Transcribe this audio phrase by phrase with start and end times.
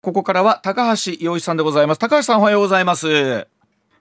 [0.00, 1.98] ここからは高橋洋一さんでございます。
[1.98, 3.08] 高橋さんおはようございます。
[3.08, 3.46] おはよう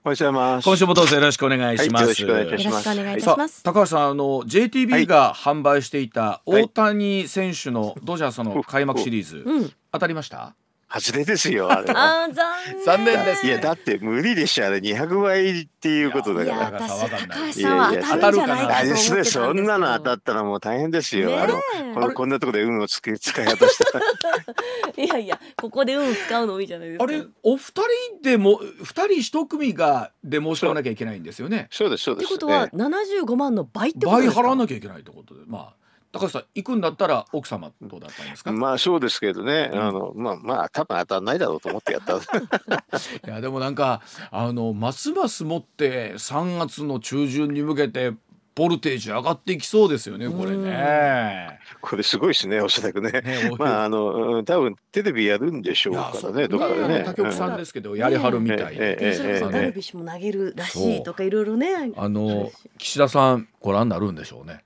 [0.03, 0.65] ございます。
[0.65, 3.63] 今週もどうぞよろしくお願いします、はいよろしくお願いします。
[3.63, 9.71] 高橋さんあの JTB が販売していた大谷選手のドジャースの開幕シリーズ、うん。
[9.91, 10.55] 当たりました？
[10.89, 12.23] 外れですよ、 あれは。
[12.23, 12.83] あー残念。
[12.85, 16.81] 残念ですいや、だって無理でしょ、あれ200倍っていうことだいやから。
[16.81, 19.23] 私わかんない高橋さんは当たるんじゃないかと思ってたんあれですけど。
[19.25, 21.29] そんなの当たったらもう大変ですよ。
[21.29, 21.61] ねえあの
[21.93, 24.05] このこんなところで運をつけ使い果たしたら。
[25.03, 27.03] いやいやここで運使うのいいじゃないですか。
[27.03, 27.81] あれお二人
[28.23, 32.25] でも二人一組がで申し込まなきゃいけないんですよねそうです、そうです。
[32.25, 34.41] ってことはえ75万の倍ってこと倍ですか？
[34.41, 35.86] 払わなきゃいけないってことでまあ
[36.17, 42.17] 高橋さん行くんだったら奥様とだったんですか、えまあそうですけどね、うんあのまあまあ多分当たんないだろうと思ってやった。
[42.17, 48.13] いやでもなんかあのますますもって3月の中旬に向けて
[48.57, 51.59] ボルテージ上がっていきそうですよねこれね。
[51.79, 53.11] これすごいですね、おそらくね。
[53.11, 57.03] ねまああのうん多分テレビやるんでしょうからね、どっかでね。
[57.05, 61.91] 他局さんですけど、やりはるみたいで、ええええそれこそええダルビッシュも投げるらしいとかいろいろね。
[61.95, 64.63] あの岸田さんご覧になるんでしょうね。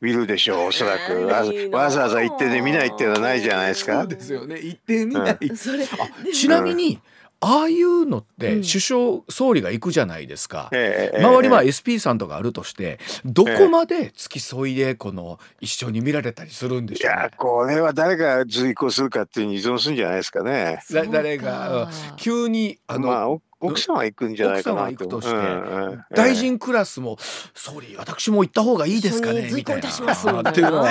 [0.00, 1.26] 見るでしょう、おそらく。
[1.26, 1.44] わ
[1.78, 4.06] わざわざ行ってね、見ないっていうのはないじゃないですか？
[4.06, 4.60] ですよね。
[4.60, 5.88] 行ってみない、それあ
[6.32, 7.00] ちなみに、
[7.40, 8.62] ああいうのってうん。
[8.62, 10.68] 首相、総理が行くじゃないですか。
[10.72, 17.22] ええ周りはええ SP さんとかあるとしてどこまで付き添いでこの一緒に見られたりするんでいしょうね。
[17.22, 20.80] や、これは誰が随行するかっていうに依存するんじゃないですかね。
[20.90, 22.16] だ誰がうん。
[22.16, 27.16] 急にあの、まあ、お奥さんは行くんじゃないかな奥さんは行くとしてうんうん大臣クラスも
[27.54, 29.90] 「総理私も行った方がいいですかね」みたいな。
[29.90, 30.90] っていうのは。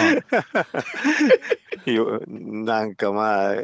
[1.91, 3.55] よなんかまあ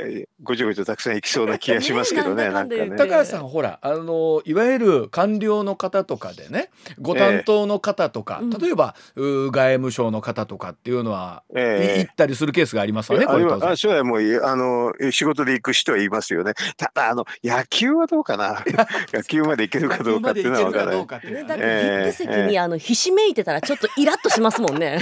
[0.43, 2.97] ごちゃごちゃたくさん行きそうな気がしますけどねねね。
[2.97, 11.95] 高橋さんほらあのいわゆる官僚の方とかでねご担当の方とか、ええ例えばう外務省の方とかっていうのは、いえ。
[11.97, 13.25] え行ったりするケースがありますよね。
[13.25, 16.53] これ当然ああそれはもあの仕事で行く人は言いますよね。
[16.77, 18.63] ただあの野球はどうかな
[19.13, 20.95] 野球まで行けるかどうかっていうのは分からない。
[20.97, 24.99] ね、っていうのはだってねビップ席にあのひしめいてたらちょっとイラッとしますもんね。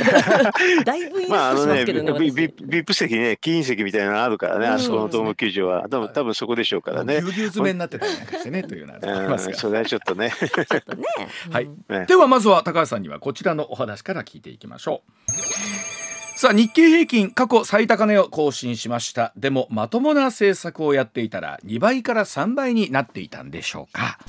[0.85, 2.19] だいぶイラッとしままああのねすけどね。
[2.19, 5.23] ビ私ビビップ席ね金席みたいなのあるからね、うんあそこのドー。
[5.23, 7.19] ム球場は多分多分そこでしょうからね。
[7.22, 9.51] ぎゅうぎゅう詰めになってたりなんかしてねというのはありますが。
[9.51, 10.31] うんそれはちょっとね。
[10.39, 11.03] ちょっとね。
[11.51, 11.69] はい
[12.07, 16.06] ではまずは高橋さんにはこちらのお話から聞いていきましょう
[16.37, 19.33] さあ日経平均過去最高値を更新しました。
[19.35, 24.19] でもまともな政策をやっていたら2倍から3倍になっていたんでしょうか。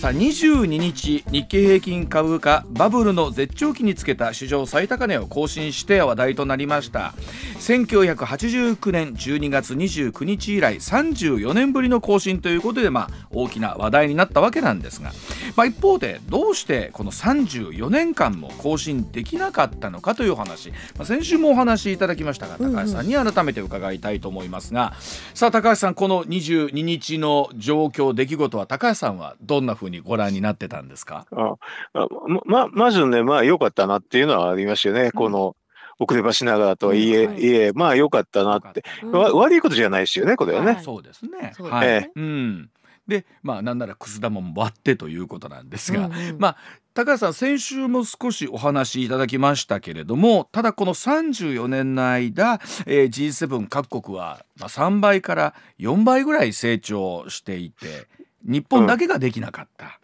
[0.00, 7.12] さあ22日日経平均株価バブルの絶頂期につけた史上最高値を更新して話題となりました。
[7.58, 15.12] 1989年12月29日以来34年ぶりの更新ということで、まあ、大きな話題になったわけなんですが、
[15.54, 24.94] まあ、一方でどうしてこの34年間も更新できなかったのかというお話、まあ、先週もお話しいただきましたが高橋さんに改めて伺いたいと思いますが、
[25.34, 29.89] さあ高橋さんこの22日の状況出来事は高橋さんはどんなふうに？
[29.98, 31.26] ご覧になってたんですか？
[31.32, 31.54] あ
[31.94, 32.06] あ
[32.44, 35.56] ままずねまあ良かったなっていうのはありますよね、この
[35.98, 37.46] 遅ればしながらとはいえ、うんい。
[37.46, 39.12] えまあ良かったなって、うん。
[39.12, 40.74] わ悪いことじゃないですよねこれはね。
[40.74, 40.84] はい。
[40.84, 41.52] そうですね。
[41.58, 41.88] はい。
[41.88, 42.70] えうん。
[43.06, 46.36] で、まあなんならくす玉も割ってということなんですが、うんうん。
[46.38, 46.56] まあ
[46.94, 58.08] 高橋さん先週も少しお話しいただきましたけれども、ただこの34年の間、えー G7 各国はまあ3倍から4倍ぐらい成長していて、
[58.42, 59.98] 日本だけができなかった。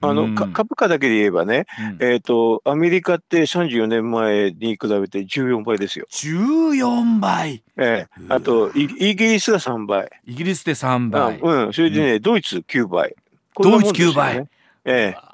[0.00, 0.34] あの、うん。
[0.34, 1.66] か株価だけで言えばね、
[2.00, 2.06] うん。
[2.06, 6.06] えっ、とアメリカって34年前に比べて14倍ですよ。
[6.10, 7.62] 14倍。
[7.76, 8.24] ええ。
[8.28, 11.22] あとイイギリスが3倍、イギリスで3倍。
[11.22, 13.08] あうん、それでね、ドイツ9倍。
[13.10, 13.16] ね
[13.60, 14.48] ドイツ9倍。
[14.84, 15.28] ええ。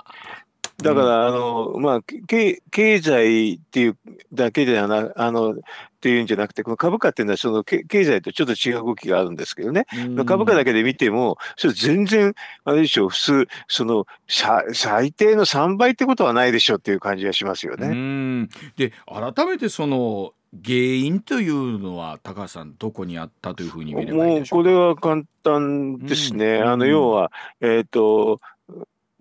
[0.83, 3.97] だから、あの、まあ、け経済っていう
[4.33, 5.55] だけではな、あの、
[6.05, 9.87] っていうんじゃなくて、この株価っていうのは、そのけ経済とちょっと違う動きがあるんですけどね。
[9.97, 12.35] うん株価だけで見ても、それ全然、
[12.65, 17.89] あれでしょう、普通、その、さ最低の3倍ってことはないでしょうっていう感じがしますようね。
[17.89, 24.63] んで改めてその原因というのは高橋さんどこにあったというふうに見ればいいもうでしょうか？
[24.63, 26.59] これは簡単ですね。
[26.59, 28.54] うんあの要は、えっ、と、まあ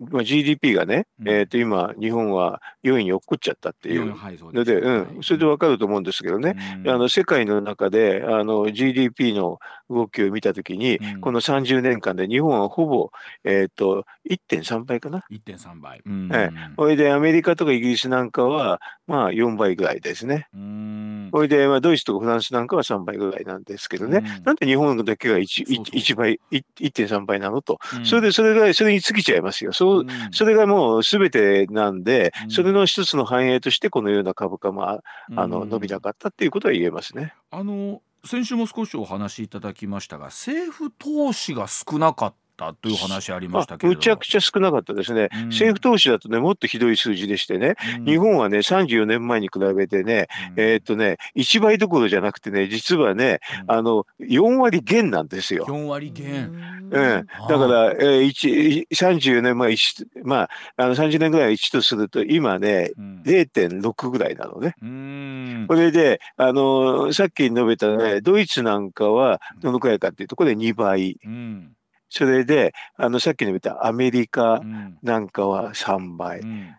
[0.00, 1.28] GDP がね、うん。
[1.28, 4.14] えっ、と今、日本は4位に落っこっちゃったっていう。
[4.52, 6.56] ので、うん、それでわかると思うんですけどね。
[6.84, 6.90] うん。
[6.90, 9.58] あの世界の中であの GDP の
[9.88, 11.20] 動きを見たときに、うん。
[11.20, 13.10] この30年間で日本はほぼ、
[13.44, 15.24] えー、と1.3倍かな。
[15.30, 16.02] 1.3倍。
[16.04, 16.30] うん。
[16.32, 20.48] えそれでアメリカとかイギリスなんかは、まあ、4倍ぐらいですね。
[20.54, 24.18] うんそれで、まあ、ドイツとかフランスなんかは3倍ぐらいなんですけどね。
[24.18, 27.78] うんなんで日本だけが 1, そうそう1倍、い1.3倍なのと。
[27.96, 29.72] うんそれで、それが、それに尽きちゃいますよ。
[29.72, 35.02] そううんそれがもう全てなんで、うんそれの一つの反映として、このような株価もあ
[35.36, 37.34] あのうん伸びなかったっていうことは言えますね。
[37.50, 45.46] あの先週も少しお話しいただきましたが政府投資が少なかったという話ありましたけれどむちゃくちゃ少なかったですね、うん。
[45.48, 48.04] 政府投資だとね、もっとひどい数字でしてね、うん。
[48.04, 50.62] 日本はね、34年前に比べてね、うん。
[50.62, 53.70] えーっとね、1倍どころじゃなくてね、実はね、うん。
[53.72, 55.66] あの4割減なんですよ。
[55.66, 56.52] 4割減。
[56.84, 63.22] うん、だから、えー、1 34年前、1まあ、あの30年ぐらいは1とすると、今ね、うん。
[63.24, 64.74] 0.6ぐらいなのね。
[64.82, 65.64] うん。
[65.66, 71.18] これで、あのさっき述べたね、ドイツなんかはどのくらいかっていうと、これ2倍。
[71.24, 71.72] うん
[72.14, 76.44] それで、あのさっき述べたアメリカうんなんかは3倍う。
[76.46, 76.76] ん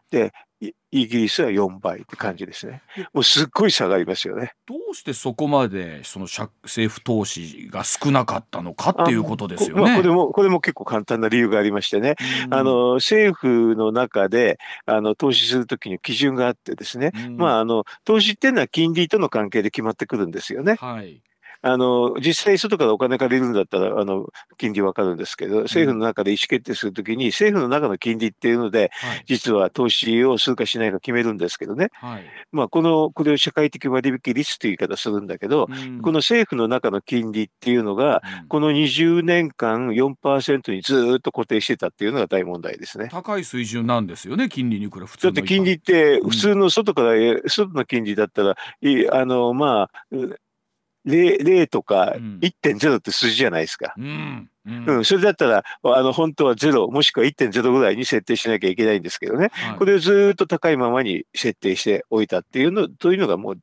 [0.61, 2.81] いイギリスは4倍って感じですね。
[3.13, 4.53] もうすっごい差がありますよね。
[4.65, 10.15] どうしてそこまでその社政府投資が少なかったのかっていうことですよこまあ、これね。
[10.15, 12.15] も、これも結構簡単な理由がありましてね。
[12.45, 17.11] うんあの、政府の中で、あの、投資するときに基準があってですね。
[17.13, 20.75] うんまあ、あの、投資っていうのは金利との関係で決まってくるんですよね。
[20.79, 21.21] はい。
[21.67, 24.27] あの、実際外からお金借りるんだったら、あの、
[24.57, 29.23] 金利わかるんですけど、政府の中で意思決定するときに、政府の中の金利っていうので、はい。
[29.25, 31.89] 実は投資をするかしないか決めるんですけどね。
[31.93, 32.25] はい。
[32.51, 43.07] まあ、この、これを社会的割引率という言い方するんだけど、うんこの政府の中の金利っていうのが、うんこの20年間4%にずーっと固定してたっていうのが大問題ですね。
[43.11, 50.37] 高い水準なんですよね金利に比べ普通のだって金利って普通の外から、え外の金利だったら、いあの、まあ、う
[51.05, 53.93] 0, 0とかうん1.0って数字じゃないですか。
[53.97, 59.51] うんうんうん、それだったら、あの、本当は0、もしくは1.0ぐらいに設定しなきゃいけないんですけどね。
[59.51, 63.57] はいこれをずーっと高いままに設定しておいたっていうの、というのがもう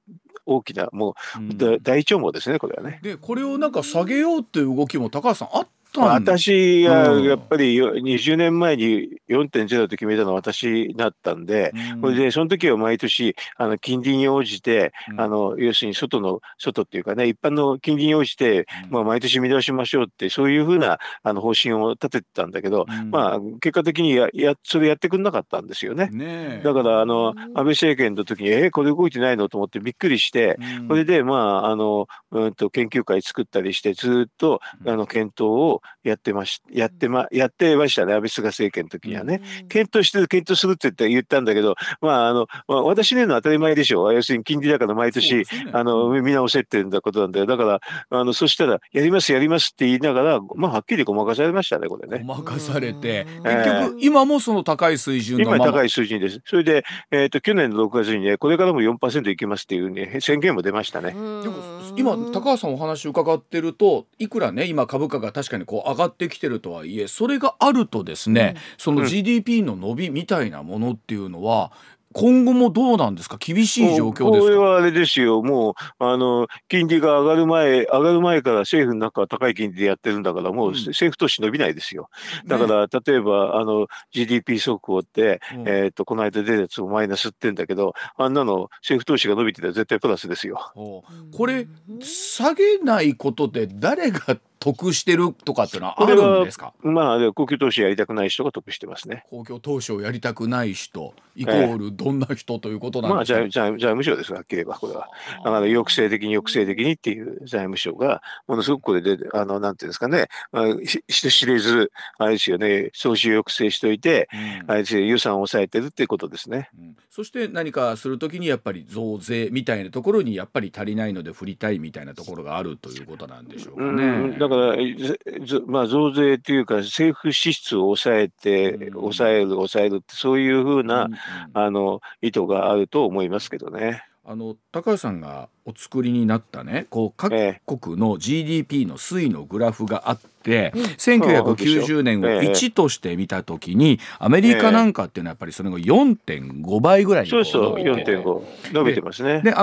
[0.47, 1.17] 大きな、も
[1.50, 3.00] う大腸網ですね、これはね。
[3.03, 5.67] でこれをなんか下げようっていう動きも高橋さんあまあ
[6.00, 7.25] ったんで私がうん。
[7.25, 26.61] やっぱりよ20年前に4.0と決めたのは私だったんで、これでその時は毎年あの金利に応じて、あの要するに外の外っていうかね一般の金利に応じて、まあ、毎年見直しましょうってそういうふうなあの方針を立ててたんだけど、まあ結果的にややそれやってくれなかったんですよね。
[26.62, 30.89] だからあの安倍政権の時にえー、これ動いてないのと思ってびっくりして、うん。
[30.89, 34.91] これでまああのうんと研究会作ったりしてずっとうん。
[34.91, 39.40] あの検討をやってましやってまやってましたね安倍菅政権の時にはね。
[39.69, 44.14] 検討してる検討するって言って言ったんだけど、まああのまあ、私の言うのは当たり前でしょう。
[44.14, 47.46] 要するに金利高の毎年ねあの見直せってんだことなんだよ。
[47.46, 47.81] だから
[48.11, 52.25] あのそしたらやりますやりますって言いながら、まあはっきりごまかされましたねこれね。
[52.26, 56.40] ごまかされてうん結局今もその高い水準のまま今高い数字です。
[56.44, 61.12] それで、えー、と去年の6月にね、これからも4%いきますっていう、ね、宣言も出ましたね。
[61.12, 61.55] でも
[61.96, 69.07] 今高橋さんお話伺ってるといくらね今株価が確かにこう上がってきてるとはいえそれがあるとですね、そのうん。
[69.09, 71.73] GDP の伸びみたいなものっていうのは
[72.15, 73.39] 今後もどうなんですか？
[73.41, 74.41] 厳しい状況ですか？
[74.43, 80.75] これはあれですよ、もうあの金利が上がる前、上がる前から政府の中は高い金利でやってるんだから、もううん。
[80.75, 82.11] 政府投資伸びないですよ。
[82.47, 85.65] だから、例えばあの GDP 速報って、うん。
[85.67, 90.71] えー、とこの間出たやつもマイナスってんだけど、あんなの政府投資が伸びてたら絶対プラスですよ。
[90.77, 91.03] お
[91.35, 91.67] これ
[92.01, 96.73] 下げないことで誰が得してるとかっていうのはあるんですか？
[96.82, 99.25] まあ、で公共投資やりたくない人が得してますね。
[99.29, 105.09] 公共投資をやりたくない人イコールどんな人ということなんまあ、ですか、財財財務省です、はっきり言えば、これは。
[105.38, 114.37] だから抑制的に抑制的にっていう財務省が、ものすごくこれで、あの、なんていうんですかね、まあ、し人知れず、あれですよね、総収抑制しといて、う
[114.69, 116.69] んあれですよ予算を抑えてるっていうことですね。
[116.79, 124.34] うんそして何かするときにやっぱり増税みたいなところにやっぱり足りないので振りたいみたいなところがあるということなんでしょうかうね。
[124.34, 131.19] ん、だから、まあ、増税というか、政府支出を抑えて、うん抑える、抑えるって、そういうふうな、うんうん
[131.55, 134.05] あの、意図があると思いますけどね。
[134.25, 136.87] あの高橋さんがお作りになったね。
[136.91, 140.83] こう各え国の GDP の推移のグラフがあって、うん。
[140.83, 148.05] 1990年をええ1として見た時にアメリカなんかっていうのはやっぱりそれが4.5倍ぐらいにこそうそう、伸びて。
[148.05, 149.41] て4.5、伸びてますね。
[149.43, 149.55] で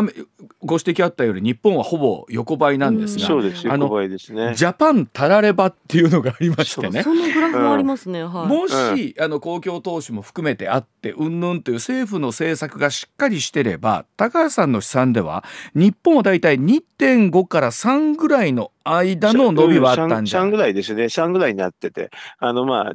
[0.63, 4.07] ご指摘あったように日本はほぼ横ばいなんですが、そうです、あのね。
[4.09, 7.03] ジャパンたらればっていうのがありましてね。
[7.03, 8.23] そのグラフもありますね。
[8.23, 8.47] はい。
[8.47, 20.41] もし、あの公共投資も含めてあってうんぬんという政府の政策がしっかりしてれば高橋さんの試算では日本はだいたい2.5から3ぐらいの間の伸びはあったんじゃ。
[20.41, 22.93] 3ないぐらいですね、3ぐらいになってて、あのまあ、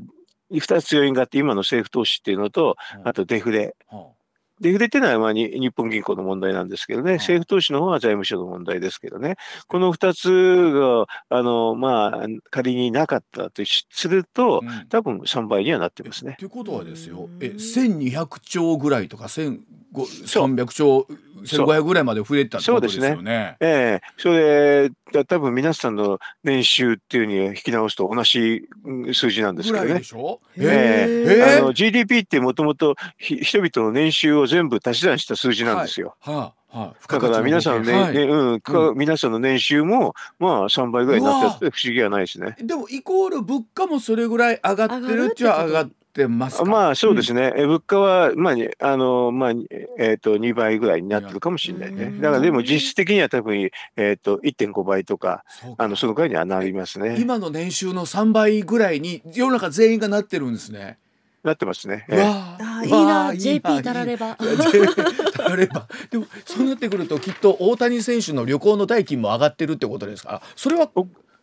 [0.53, 3.75] 2つ要因があって、今の政府投資っていうのと、あとデフレ。
[3.89, 4.09] は
[4.61, 9.37] デフレっていうのはまあに日本銀行の問題なんですけどね、ん政府投資の方は財務省の問題ですけどね、
[9.67, 14.89] この2つが、あのまあ、仮になかったとしすると、あうん。
[14.89, 16.37] 多分3倍にはなってますね。
[16.39, 17.25] ということはですよ。
[17.25, 21.07] うんえ1200兆ぐらいとか1300兆
[21.43, 23.57] 1500ぐらいまで増えたってことですよね。
[23.61, 24.03] ええ。
[24.17, 24.91] それ
[25.26, 28.69] 多分皆さんの年収っていうに引き直すと同じ
[29.12, 30.03] 数字なんですけどね。
[30.59, 31.59] ええ。
[31.59, 36.17] あの GDP ってもともと人々の年収を全部足し算した数字なんですよ。
[36.21, 42.57] はい、はあはあ、だから皆さんのね、はい、うん、うん、皆さんの年収もまあ3倍ぐらいになって不思議はないですね。
[42.61, 47.52] でもイコール物価もそれぐらい上がってるっちゃ上がってますまあそうですね。
[47.56, 48.54] うん、物価はまあ
[48.92, 52.12] あのまあえっ、ー、と2倍ぐらいになってるかもしれないね。
[52.21, 55.44] だからでも実質的には多分えっ、ー、と1.5倍とか
[55.76, 57.16] あのそのくらいにはなりますね。
[57.18, 60.99] 今の年収の3倍ぐらいに世の中全員がなってるんですね。
[61.44, 62.06] なってますね。
[62.09, 64.37] えー、いいな、JP たられば。
[64.37, 65.87] たられば。
[66.11, 70.40] でもそうなってくるときっと大谷選手の旅行の代金も上がってるってことですか？
[70.56, 70.90] それは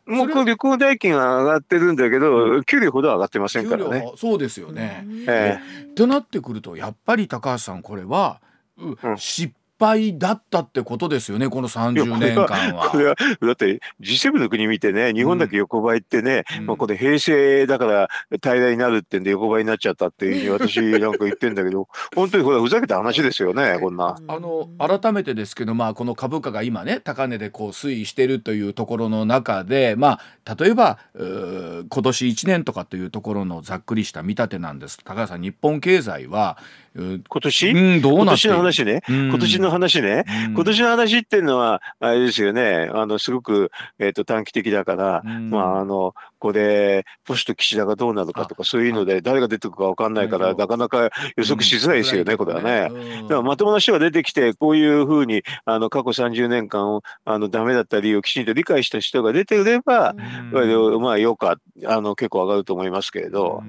[0.06, 4.12] もう旅行代金は上がってるんだけど、うん、給料ほどは上がってませんからね。
[4.18, 5.06] そうですよね。
[5.28, 5.88] ええ。
[5.88, 8.42] ー、となってくるとやっぱり高橋さんこれは、
[8.78, 12.90] うん、失敗だったってことですよねこの30年間は。
[12.90, 24.18] これはだって G7 の国見てね日本だけ横ばいってね、うん、まあ、これ平成だから平らになるってんで横ばいになっちゃったっていうふうに私なんか言ってんだけど 本当にこれはふざけた話ですよねこんな。
[24.28, 35.00] あの改めてですけど、まあ、この株価が今ね高値でこう推移してるというところの中で、まあ、例えば今年1年とかというところのざっくりした見立てなんです。
[35.04, 36.58] 高橋さん日本経済は
[36.96, 38.48] 今年、うん、どうなって？
[38.48, 52.90] 今年の話ね、うん、今年の話ね、うん、今年の話っていうのは、あれですよね、あの、すごく、えっ、ー、と、短期的だから、まあ、あの、これ、ポスト岸田がどうなるかとか、そういうので、誰が出てくるか分かんないから、なかなか予測しづらいですよね、これはね。
[53.22, 60.16] だからまともな人が出てきて、こういうふうに、あの、過去30年間を、あの、ダメだった理由をきちんと理解した人が出てれば、
[61.00, 63.64] まあ、よか、あの、結構上がると思いますけれど。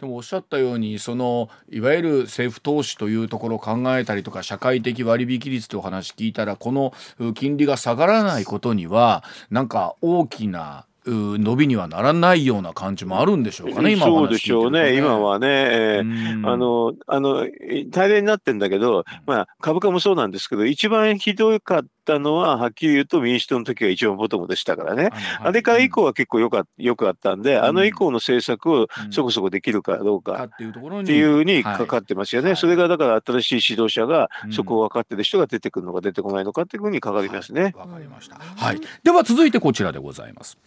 [0.00, 6.92] でもおっしゃったように、その、いわゆる政府投資というところを考えたりとか社会的割引率という話聞いたらこの
[7.34, 17.46] 金利が下がらないことにはなんか大きな伸びにはならないような感じもあるんでしょうかね、今そうでしょうね、今はね、えー、あの、あの、
[17.90, 25.10] 大変になってんだけど、まあ、株価もそうなんですけど、一番ひどかったのは、はっきり言うと民主党の時が一番ボトムでしたからね。
[25.40, 30.64] あれから以降は結構よかよくあったんで、あの以降の政策をそこそこできるかどうかって
[31.12, 32.54] いうふうにかかってますよね。
[32.54, 37.74] それがだから新しい指導者がそこを分かってる人が出てくるのか出てこないのかっていうふうにかかりますね。
[37.76, 38.36] わ、かりました。
[38.36, 38.80] はい。
[39.02, 40.58] では続いてこちらでございます。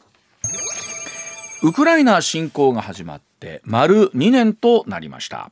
[1.64, 5.50] ウクライナ侵攻が始まって丸2年となりました。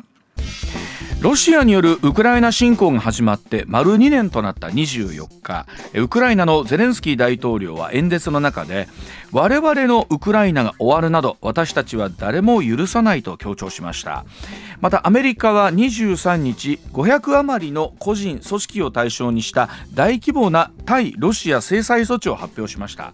[1.21, 8.87] ロシアによるウクライナ侵攻が始まって丸2年となった24日ウクライナのゼレンスキー大統領は演説の中で
[9.31, 14.23] 我々のウクライナが終わるなど私たちは誰も許さないと強調しました。
[14.81, 23.13] またアメリカは23日500余りの個人組織を対象にした大規模な対ロシア制裁措置を発表しました。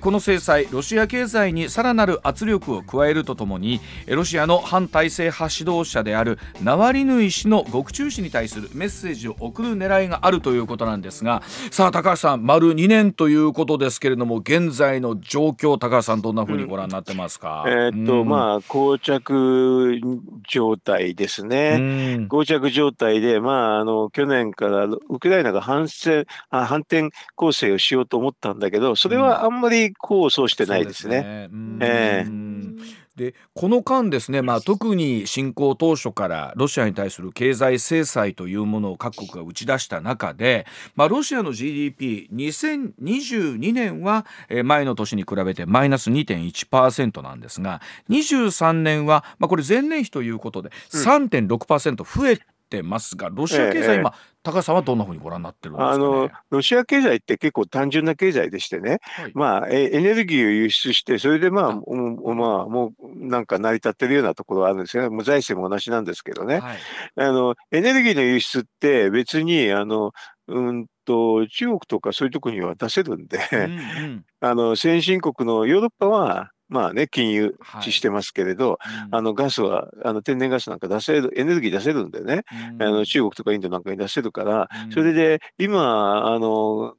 [0.00, 20.00] この制裁ロシア経済にさらなる圧力を加えるとともにロシアの反体制派指導者であるナワリヌイ氏の獄中死に対するメッセージを送る狙いがあるということなんですがさあ高橋さん丸2年ということですけれども現在の状況高橋さんどんなふうにご覧になってますか、うん、えー、っと、うん、まあ膠着
[20.48, 31.48] 状態ですね、うん、膠着状態でまああの去年からウクライナが反戦あ反転攻勢をしようと思ったんだけどそれはあんまり功を奏してないですね。
[31.50, 31.78] すね。
[31.80, 40.66] えーでこの間ですね、まあ、特に侵攻当初からロシアに対する経済制裁というものを各国が打ち出した中で、
[40.96, 44.26] まあ、ロシアの GDP2022 年は
[44.64, 47.80] 前の年に比べてマイナス2.1%なんですが
[48.10, 52.42] 23年は、まあ、これ前年比ということで3.6%増えて
[52.82, 66.78] ますが、ロシア経済、今、高橋さんはどんなふうにご覧になってるんですか、ね、あのロシア経済って結構単純な経済でしてね、はい、まあエネルギーを輸出して、それでまあ、もまあ、もうなんか成り立ってるようなところはあるんですよね、もう財政も同じなんですけどね、はい、
[67.16, 70.12] あのエネルギーの輸出って別にあの
[70.48, 82.42] うんと中国とかそういうところには出せるんで、うんうん、 あの先進国のヨーロッパはまあね、金融してますけれど、はいうん、あのガスは、あの天然ガスなんか出せる、エネルギー出せるんでね、
[82.72, 86.94] うん、あの中国とかインドなんかに出せるから、うん、それで今、あの、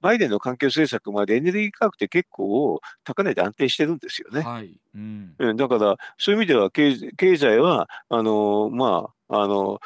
[0.00, 4.40] バイデンの環境政策までエネルギー価格って結構高値で安定してるんですよね。
[4.40, 4.74] はい。
[4.94, 6.96] うん、だからそういう意味では経
[7.36, 9.80] 済はあのまああの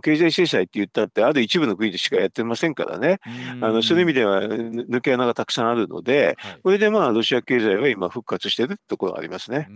[0.00, 3.20] 経済制裁って言ったってある一部の国でしかやってませんからね。
[3.60, 9.68] あのそういう意味では抜け穴がたくさんあるので、はい、これでまあロシア経済は今復活しているところがありますね。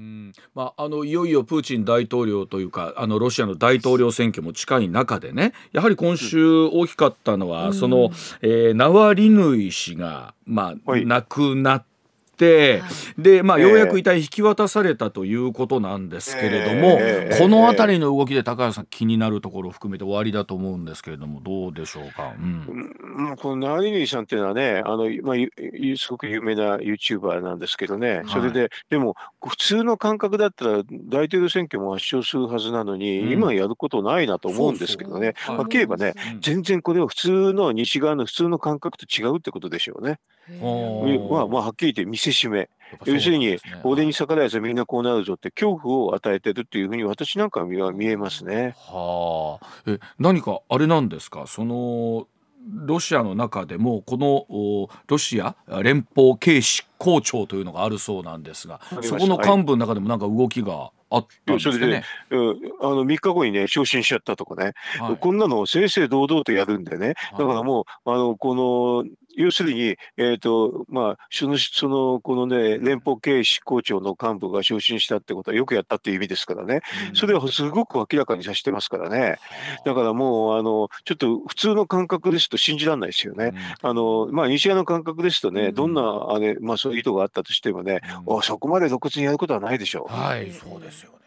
[0.54, 8.10] まあ、あのいよいよプーチン大統領というかあのロシアの大統領選挙も近い中でねやはり今週大きかったのは、うん、その、
[8.40, 11.89] えー、ナワリヌイ氏が、まあ、はい、亡くなって。、
[12.40, 22.32] で、まあ、ようやく遺体引き渡されたということなんですけれども、えー、この辺りの動きで高橋さん気になるところを含めて終わりだと思うんですけれどもどうでしょうか？
[22.38, 25.36] うん、このナリニーさんっていうのはねあの、まあ、
[25.96, 29.16] すごく有名な YouTuber なんですけどね、それででも
[29.46, 35.34] 普通の感覚だったら大統領選挙も圧勝するはずなのに、うん、今やることないなと思うんですけどね。
[35.46, 40.18] はっきり言えばね、うん、全然これは普通の西側の普通の感覚と違うってことでしょうね。
[41.30, 42.68] まあ、まあ、はっきり言って見せしめ。
[43.04, 48.74] 要するに、俺に逆らえずみんなこうなるぞって恐怖を与えてるっていうふうに私なんかは見えますね。
[48.78, 49.66] はあ。
[49.86, 51.46] え、何かあれなんですか？
[51.46, 52.26] その、
[52.68, 67.14] ロシアの中でもこのロシア連邦警視庁長というのがあるそうなんですがそこの幹部の中でもなんか動きがあったんですね、ねうん、あの3日後にね昇進しちゃったとかね、はい、こんなの正々堂々とやるんでね。
[67.32, 69.04] だからもうあのこの
[69.40, 76.80] 要するに、えーとまあ、そのそのこのね連邦警視庁長の幹部が昇進したってことはよくやったっていう意味ですからね、
[77.10, 79.38] うん、それはすごく明らかにさせてますからね。
[79.84, 90.12] だからもうあのちょっと普通の感覚ですと信じられないですよね、うん、あのまあ、西側の感覚ですとね、うん、どんなあれ、まあ、そういう意図があったとしてもね、うん、そこまで露骨にやることはないでしょう。
[90.12, 91.18] はいそうですよね。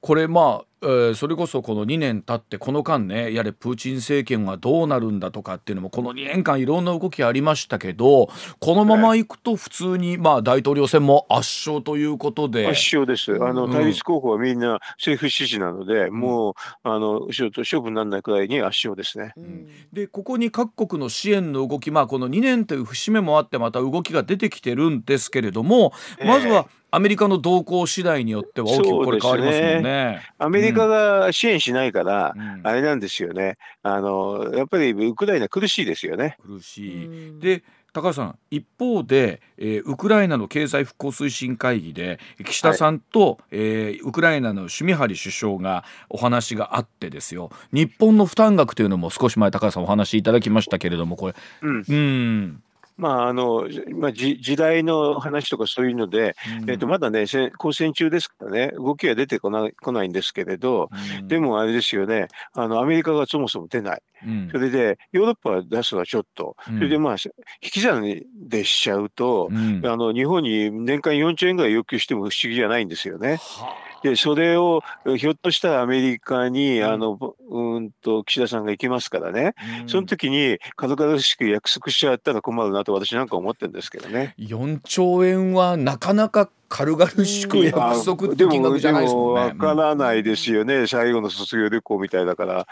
[0.00, 8.28] これまあえー、それこそこの2年経ってこの間ねやれプーチン政権はどうなるんだとかっていうのもこの2年間いろんな動きありましたけど
[8.60, 12.66] このままいくと普通にまあ大統領選も圧勝ということで。
[12.68, 13.32] 圧勝です。
[13.42, 17.50] あの対立候補はみんな政府支持なので、うん、もうあの勝
[17.80, 25.92] 負にならないくらいに圧勝ですね、うん、でここに各国の支援の動きまあこの2年という節目もあってまた動きが出てきてるんですけれども
[26.24, 29.82] まずはアメリカの動向次第によっては大きくこれ変わりますもんね。
[29.82, 33.56] ねアメリカが支援援しないから、あれなんですよね。
[33.82, 36.36] あの、やっぱりウクライナ苦しいですよね。
[36.44, 37.40] 苦しい。
[37.40, 37.62] で、
[37.92, 47.50] 高橋さん一方で、えー、ウクライナの経済復興推進会議で岸田さんと、はい、えー、ウクライナのシュミハリ首相がお話があってですよ。
[47.72, 52.62] 日本の負担額というのも少し前高橋さんお話しいただきましたけれどもこれ、うん、うん
[52.96, 67.16] まああのまあ、時代の話とかそういうので、うん、えー、とまだね、交戦中ですからね、動きは出てこな来ないんですけれど、うん、でもあれですよねあの、アメリカがそもそも出ない、うん、それでヨーロッパは出すのはちょっと、それでまあ、
[67.62, 68.04] 引き算
[68.48, 69.54] でしちゃうと、あ
[69.96, 73.38] の日本に年間4兆円ぐらい要求しても不思議じゃないんですよね。
[73.40, 74.82] はあで、それを
[75.16, 84.34] ひょっとしたらアメリカに、あの、うんと、岸田さんが行きますからね、うん、その時に軽々しく約束しちゃったら困るなと私なんか思ってるんですけどね。
[84.38, 89.40] 4兆円はなかなか軽々しく約束って金額じゃないですもんね。
[89.40, 92.66] わからないですよね、最後の卒業旅行みたいだから。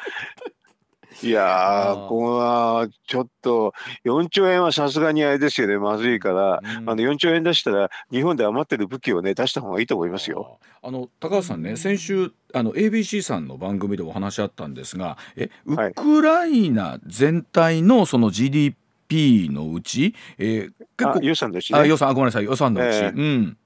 [1.23, 10.59] いやー、ここはちょっと4兆円はさすがにあれですよね、まずいから、うん、あの4兆円出したら、日本で余ってる武器をね、出した方がいいと思いますよ。
[10.83, 21.79] あの高橋さんね、先週あの ABC さんの番組でお話あったんですが、えウクライナ全体のその GDP のうち、えー、結構予算ですね。
[21.79, 23.57] あ予算ごめんなさい予算のうち、えー、うん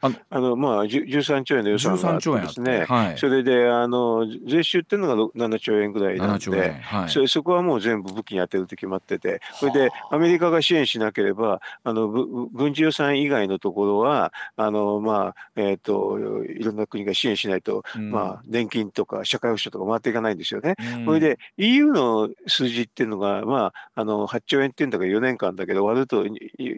[0.00, 20.76] あのまあ13兆円の予算があってですね、はい、それであの税収っていうのが7兆円ぐらいなんで、はい、そそこはもう全部武器に充てると決まっててそれでアメリカが支援しなければあの軍事予算以外のところはあの、まあえーと、いろんな国が支援しないと、うん、まあ、年金とか社会保障とか回っていかないんですよね。
[20.96, 26.34] うん、それで EU の数字っていうのが、まあ、あの8兆円っていうんだから4年間だけど割ると1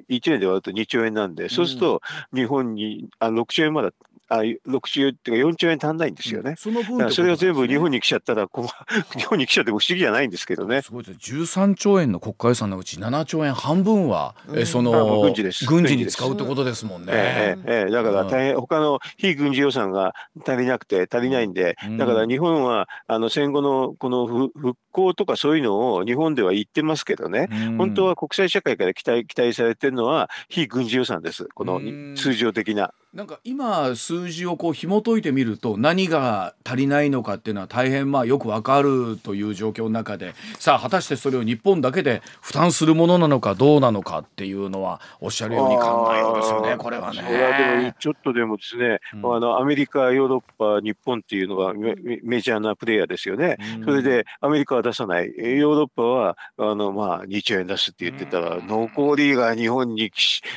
[0.09, 2.03] 年で割ると2兆円なんでそうすると
[2.35, 3.93] 日本にあ6兆円まだ
[4.33, 6.51] あ6兆円っていうか4兆円足んないんですよね。
[6.51, 8.67] うん、その分、ね、それが全部日本に来ちゃったらこ
[9.17, 10.81] 日本に来ちゃっても不思議じゃないんですけどね。
[10.81, 15.67] すごいです13兆円の国家予算のうち7兆円半分は、うん、えその軍事です。
[15.67, 17.13] 軍事に使うってことですもんね。
[17.15, 20.15] ええええ、だから大変、他の非軍事予算が
[20.47, 31.47] 足りなくて足りないんで、だから日本はあの戦後のこの復興とかそういうのを日本では言ってますけどね、本当は国際社会から期待期待されてるのは非軍事予算です。
[31.55, 31.81] この
[32.17, 32.95] 通常的な。
[33.15, 47.23] なんか今数字をこう紐解いてみると何が足りないのかっていうのは大変まあよくわかるという状況の中でさあ果たしてそれを日本だけで負担するものなのかどうなのかっていうのはおっしゃるように考えようですよねこれはね。
[47.23, 55.27] それはでもちょっとでもですね、うん、あのアメリカヨーロッパ日本っていうのがメメジャーなプレイヤーですよね、うん、それでアメリカは出さない。
[55.37, 60.11] ヨーロッパはあのまあ2兆円出すって言ってたら、うん、残りが日本に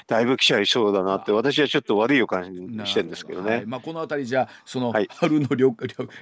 [0.07, 2.44] だいぶ来ちゃいそうだなって私はちょっと悪い予感
[2.85, 3.51] してるんですけどね。
[3.51, 5.73] はい、まあこの辺りじゃその春の旅,、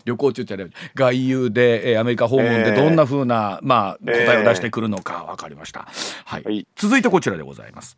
[0.06, 0.58] 旅行中って
[0.96, 5.88] 外遊で、えー、アメリカ訪問でどんなふうな、えー、まあ答えを出してくるのか分かりました。
[6.26, 7.98] はい、はい、続いてこちらでございます。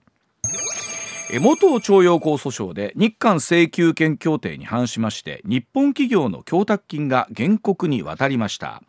[1.39, 8.83] 元徴用工訴訟で日韓請求権協定に反しまして日本企業の供託金が原告に渡りました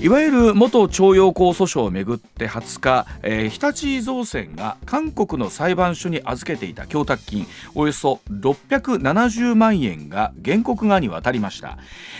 [0.00, 11.78] いわゆる元徴用工訴訟をめぐって20日、えー、日立造船が韓国の裁判所に預けていた供託金およそ670万円が原告側に渡りました。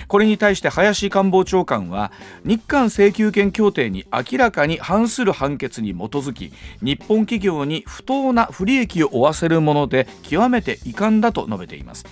[0.09, 2.13] これに対して林官房長官は
[2.45, 12.07] 日韓請求権協定に明らかに反する判決に基づき日本企業に不当な不利益を負わせるもので極めて遺憾だと述べています。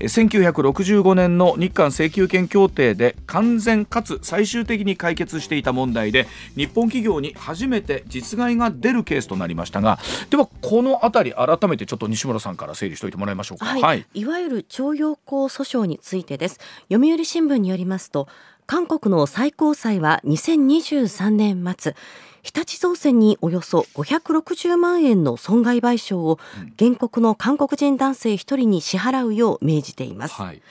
[0.00, 9.98] 1965年の日韓請求権協定で完全かつ最終的に解決していた問題で日本企業に初めて実害が出るケースとなりましたが
[10.30, 16.60] ではこの辺り改めてちょっと西村さんから整理しておいてもらいましょうか、はい、はい、いわゆる徴用工訴訟についてです。
[16.90, 18.28] 読売新聞によりますと
[18.66, 21.94] 韓国の最高裁は2023年末
[22.42, 26.38] 日立造船におよそ560万円の損害賠償を
[26.78, 30.40] 原告の韓国人男性1人に支払うよう命じています。
[30.40, 30.62] はい。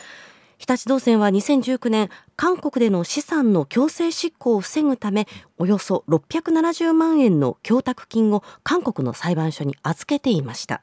[0.58, 5.28] 日立造船は2019年韓国での資産の強制執行を防ぐため
[5.60, 10.82] およそ670万円の供託金を韓国の裁判所に預けていました。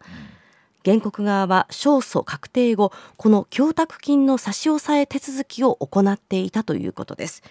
[0.85, 7.43] 原告側は勝訴確定後この供託金の差し押さえ手続きを行っていたということです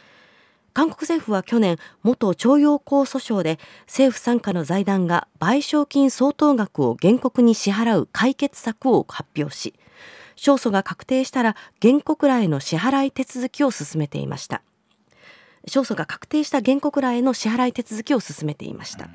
[0.73, 9.75] 韓国政府は去年元徴用工訴訟で政府傘下の財団が賠償金相当額を原告に支払う解決策を発表し
[10.35, 14.63] 勝訴が確定したら原告らへの支払い手続きを進めていました。
[15.65, 19.09] 勝訴が確定した原告らへの支払い手続きを進めていました、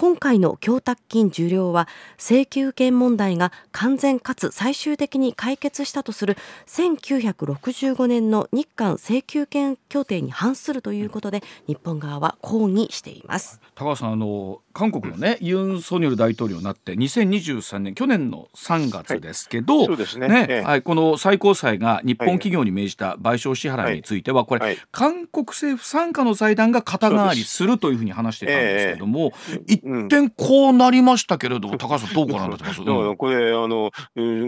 [0.00, 6.36] 今回の供託金受領は請求権問題が完全かつ最終的に解決したとする
[6.68, 13.60] 1965年の日韓請求権協定に反するということで日本側は抗議しています。
[13.74, 33.90] 高橋さんあの韓国のね、ユン・ソニョル大統領になって2023年去年の3月ですけど、はい、そうですね、ねええ、はい、この最高裁が日本企業に命じた賠償支払いについては、これ、はい、韓国政府傘下の財団が肩代わりするというふうに話してたんですけども、え、一点こうなりましたけれど、高橋さんどうご覧になってます、だからこれあの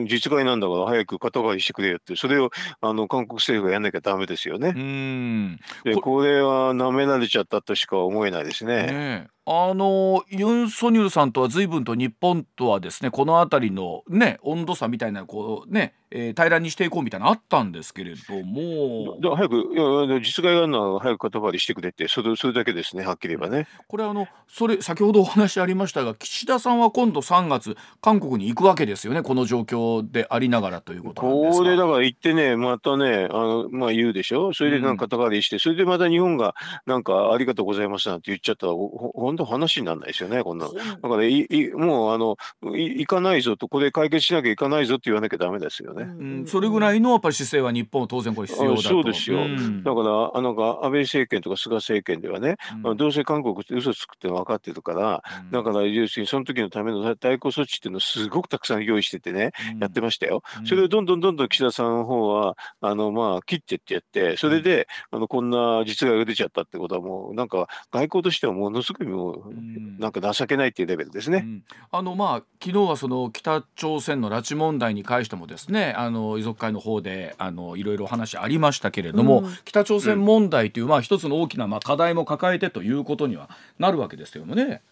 [0.06, 2.16] 実害なんだから早く肩代わりしてくれよって。
[2.16, 2.50] それを
[2.80, 4.74] あの韓国政府がやんなきゃダメですよね。
[4.76, 5.60] うん。
[5.84, 8.86] でこれはなめられちゃったとしか思えないですね。
[8.86, 19.18] ねあのユン・ソニュルさんとは随分と日本とはですねこの辺りのね温度差みたいなこうねえー、平らにしていこうみたいなあったんですけれども。
[19.22, 23.68] だ早くいや実害があるのは早く肩張りしてくれってそれそれだけですねはっきり言えばね。
[23.86, 34.52] これあのそれ先ほどお話ありましたが岸田さんは今度3月韓国に行くわけですよねこの状況でありながらということなんですこれだから行ってねまたねあの、まあ、言うでしょ？
[34.52, 42.36] それでなんか肩張りして、うん、それでまた日本がなんかありがとうございますなんて言っちゃったら本当話にならないですよねこんなだからいいもうあの
[42.76, 46.04] い行かないぞとこれ解決しなきゃいかないぞって言わなきゃダメですよね。
[46.04, 48.82] うん、それぐらいのやっぱり姿勢は日本当然これ必要だと。
[48.82, 71.46] そうですよ、うん、だからあなんか安倍政権とか菅政権ではね、うん、どうせ韓国って嘘つくって分かってるから、うん、だから要するにその時のための対抗措置っていうのをすごくたくさん用意しててね、やってましたよ、それをどんどんどんどん岸田さんの方はあのまあ切ってってやってそれで、あのこんな実害が出ちゃったってことはもうなんか外交としてはものすごいもう、なんか情けないっていうレベルですね。
[71.90, 84.82] あのまあ昨日はその北朝鮮の拉致問題に関してもですねあの遺族会の方であのいろいろお話ありましたけれども、うん、北朝鮮問題という、まあ、一つの大きな、まあ、課題も抱えてということにはなるわけですよね。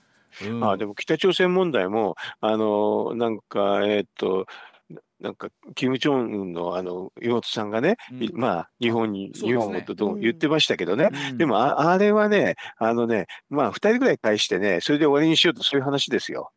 [0.44, 4.46] うん、あでも北朝鮮問題もあのなんかえー、っと
[5.20, 16.52] なんか、キム・チョンウンのあの妹さんがね、うん、まあ、日本に、日本をと言ってましたけどね、うん、でもあ、あれはね、あのね、まあ、2人ぐらい返してね、それで終わりにしようと、そういう話ですよ。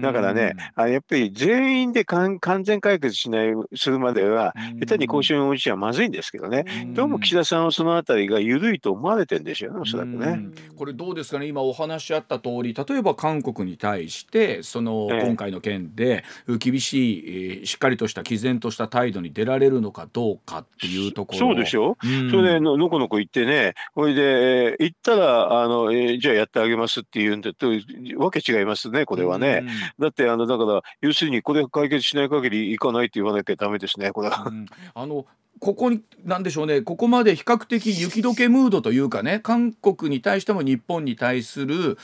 [0.00, 10.38] だからね、あやっぱり全員で完全解決しない、するまでは、下手に交渉に応じちゃまずいんですけどね、どうも岸田さんはそのあたりが緩いと思われてるんでしょうね、おそらくね。
[10.76, 16.22] これ、どうですかね、今お話あった通り、例えば韓国に対して、その、今回の件で、
[16.58, 21.38] 厳しい、しっかりととした毅然とした態度に出られるのかどうかっていうところ。
[21.38, 27.68] そうでしょ、うん、それでののこのこ言ってねほいで行ったらあの、えー、じゃあやってあげますって言うんだと
[28.18, 35.24] わけ違いますねこれはね、うん、だってあのだから要するにこれ解決しない限り行かないって言わなきゃダメですねこれは、うん、あの
[35.60, 36.82] ここになんでしょうね。
[36.82, 41.98] ここまで比較的雪解けムードというかね韓国に対しても日本に対する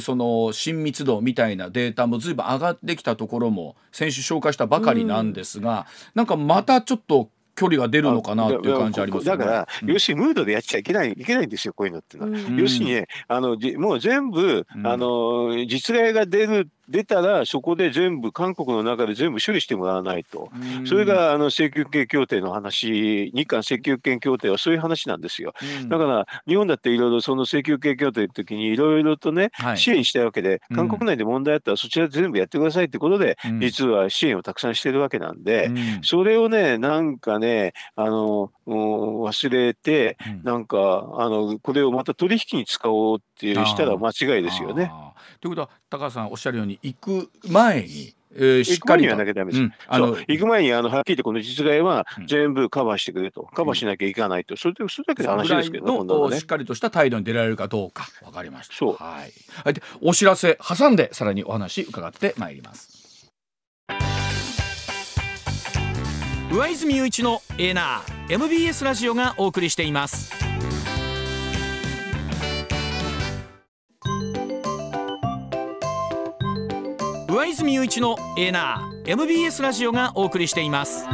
[0.00, 5.84] その親密度みたいなデータも随分上がってきたところも先週紹介したばかりなんですが、うん、
[6.14, 12.30] なんかまたちょっと距離が出るのかなっていう感じあります、ね、だから、うん、要するにムードでやっちゃいけない、いけないんですよ、こういうのってのは。
[12.30, 20.50] うん、要するにね、あの、もう全部、あの、実害が出る出たらそこで全部韓国の中で全部処理してもらわないと、
[20.86, 25.54] それがあの請求権協定の話日韓請求権協定はそういう話なんですよ、
[25.88, 35.70] だから日本だっていろいろその請求権協定の時にいろいろとね、はい、支援したいわけで韓国内で問題あったらそちら全部やってくださいってことで、実は支援をたくさんしてるわけなんで、
[36.02, 44.92] それをねなんかねあの忘れて、なんかあのこれをまた取引に使おうってしたら間違いですよね。
[45.40, 49.62] ということは高橋さんおっしゃるように行く前にえー、しっかりやなきゃダメです。
[49.62, 58.74] うん、あの行く前にあのはっきりとこの実害は全部カバーしてくれと、うん、カバーしなきゃいかないと、それだけそれだけの話ですけど、ね、ねしっかりとした態度に出られるかどうかわかりました。
[58.74, 59.32] そうはい。
[59.64, 63.30] はい、お知らせ挟んでさらにお話伺ってまいります。
[66.50, 70.32] 上泉雄一のエーナー MBS ラジオがお送りしています。
[77.32, 81.06] 上泉雄一のエーナー MBS ラジオがお送りしています。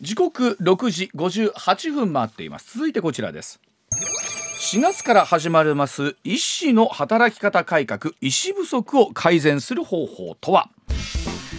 [0.00, 2.78] 時刻6時58分回っています。
[2.78, 3.60] 続いてこちらです。
[4.58, 10.70] 4月から始まります医師の働き方改革医師不足を改善する方法とは。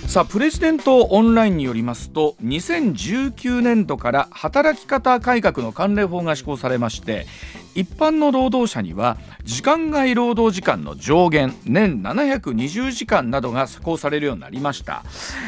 [0.08, 7.28] さあプレジデントオンラインによりますと2019年度から働き方改革の関連法が施行されまして
[7.76, 15.04] 一般の労働者には時間外労働時間の上限年720時間などが施行されるようになりました、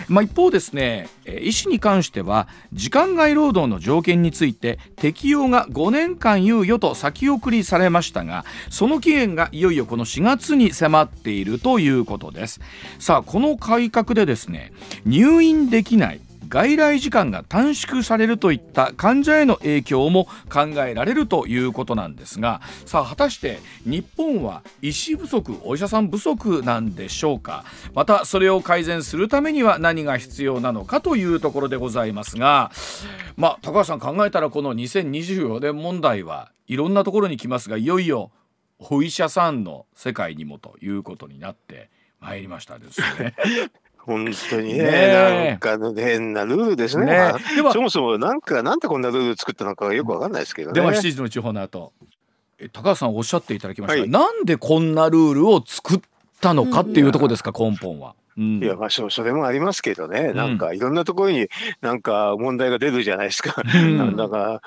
[0.07, 1.09] まあ、一方ですね
[1.41, 12.59] 医師に関しては時間外労働の条件について適用が5年間猶予と先送りされましたがその期限がいよいよこの4月に迫っているということです。
[12.99, 14.71] さあこの改革でですね
[15.05, 16.21] 入院できない
[16.55, 27.65] 外来時間が短縮されるといった患者への影響も考えられるということなんですがさあ果たして日本は医師不足お医者さん不足なんでしょうか？
[27.93, 32.71] またそれを改善するためには何が必要なのかというところでございますが
[33.35, 38.31] まあ高橋さん考えたらこの2024年問題はいろんなところに来ますがいよいよ
[38.79, 41.89] お医者さんの世界にもということになって
[42.21, 43.35] まいりましたですね。
[44.05, 47.05] 本当にねねなんかの変なルールですね。
[47.05, 47.17] ね
[47.63, 50.73] まあ、そもそもなんかなんでこんなルール作ったのかよくわかんないですけどね。
[50.73, 51.91] では7時の地方の後
[52.71, 56.01] 高橋さんおっしゃっていただきました、はい、なんでこんなルールを作っ
[56.39, 58.15] たのかっていうところですか、根本は。
[58.37, 61.47] うん、いやまあそそれもありますけどね、なんかいろんなところに
[61.81, 64.61] なんか問題が出るじゃないですか、うん、 だから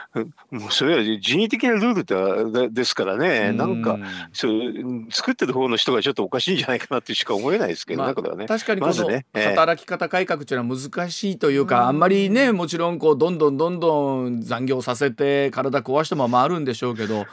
[0.51, 3.99] もうそれは人為的なルールですからね、うん、なんか
[4.33, 4.73] そう
[5.11, 17.27] 作ってる方の人がちょっとおかしいんじゃないかなってしか思えないですけど、まあ、ね、確かにこの働き方改革っていうのは難しいというか、あんまりねもちろんこうどんどんどんどん残業させて体壊したままあるんでしょうけど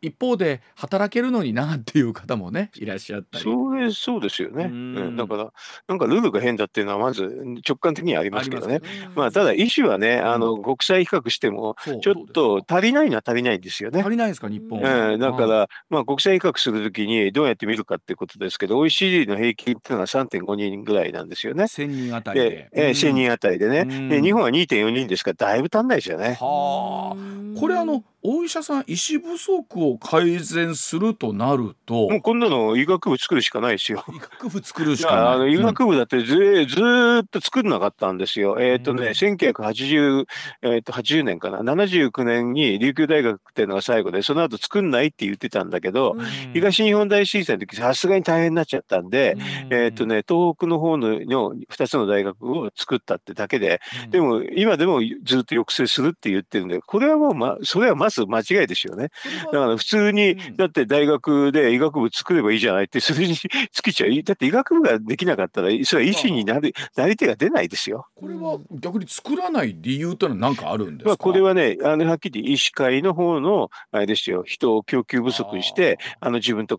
[0.00, 3.44] 一方で働けるのになっていう方もねいらっしゃったり。
[3.92, 5.52] そうですよね、うん、だから
[5.88, 8.80] なんかルールが変だっていうのはまず直感的にはありますけどね。
[9.14, 14.00] まあただ医師はね、あの国際比較してもちょっと足りないのは足りないんですよね。
[14.00, 14.80] 足りないですか日本。
[14.80, 21.64] うん、だからまあ国際比較するときにどうやって見るかっていうことですけど、OECD の平均っていうのは3.5人ぐらいなんですよね。
[21.64, 22.68] 1000人あたりで。
[22.72, 24.08] えー、1000人あたりでね。
[24.08, 26.36] で日本は2.4人ですからだいぶ足んないですよね。
[26.40, 27.60] はあ。
[27.60, 32.10] これあのお医者さん医師不足を改善するとなると。
[32.10, 34.04] もうこんなの医学部作るしかないですよ。
[34.08, 35.26] 医学部作るしかない。
[35.26, 36.80] あの医学部だってず,、ず
[37.22, 38.56] っと作んなかったんですよ。
[38.58, 40.26] えっ、ー、とね、うん、1980、
[40.62, 41.60] えー、と80年かな。
[41.60, 59.08] 79年に琉球大学っていうのが最後でその後作んないって言ってたんだけど、うん、東日本大震災の時さすがに大変になっちゃったんで、うん、えっ、ー、とね東北の方のの2つの大学を作ったってだけで、でも今でもずっと抑制するって言ってるんでこれはもう、ま、それはまずつ間違いですよね。
[59.46, 63.48] だから普通に、だって大学で医学部作ればいいじゃないって、それに 尽
[63.82, 64.22] きちゃう。
[64.22, 68.06] だって医学部ができなかったら、それは医師になる、なり手が出ないですよ。
[68.14, 71.16] これは逆に作らない理由というのは何かあるんですか？
[71.16, 76.78] これはね、あの、はっきり医師会の方の、あれですよ、人を供給不足にして、あの、自分と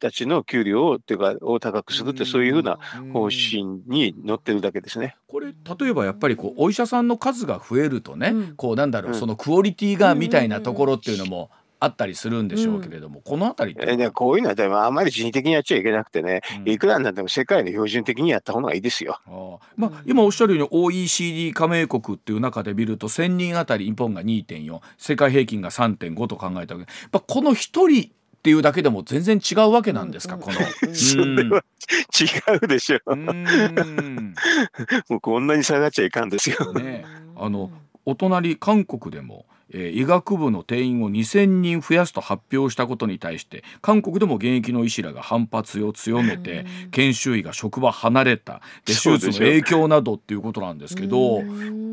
[0.00, 2.78] たちの給料を、っていうか、を高くするって、そういうふうな
[3.12, 5.16] 方針に乗ってるだけですね。
[5.28, 19.20] これ、例えばやっぱりこう、お医者さんの数が増えるとね、うん、こう、なんだろう、そのクオリティがみたいなところっていうのも、あったりするんでしょうけれども、うん、この辺りって、こういうのはでもあまり人為的にやっちゃいけなくてね、うん、いくらなんでも世界の標準的にやった方がいいですよ。
[19.26, 26.86] あまあ、今おっしゃるように OECD 加盟国っていう中で見ると1000人あたり日本が2.4世界平均が3.5と考えたわけ。
[26.86, 30.58] でこの1人っていうだけでも全然違うわけなんですか、この。
[30.94, 31.64] それは
[32.18, 32.98] 違うでしょ。
[33.06, 33.16] う
[35.08, 36.72] もうこんなに下がっちゃいかんですよ。
[36.72, 37.04] ね、
[37.36, 37.70] あの
[38.04, 48.60] お隣韓国でもえー、医学部の定員を2000人増やすと発表したことに対して韓国でも現役の医師らが反発を強めて研修医が職場離れた。
[48.84, 51.42] で手術の影響などっていうことなんですけど